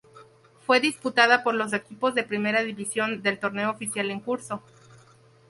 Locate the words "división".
2.63-3.21